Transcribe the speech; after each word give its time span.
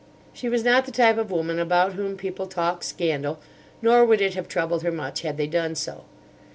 She 0.33 0.49
was 0.49 0.63
not 0.63 0.87
the 0.87 0.91
type 0.91 1.19
of 1.19 1.29
woman 1.29 1.59
about 1.59 1.93
whom 1.93 2.17
people 2.17 2.47
talk 2.47 2.83
scandal, 2.83 3.37
nor 3.83 4.03
would 4.03 4.19
it 4.19 4.33
have 4.33 4.47
troubled 4.47 4.81
her 4.81 4.91
much 4.91 5.21
had 5.21 5.37
they 5.37 5.45
done 5.45 5.75
so. 5.75 6.05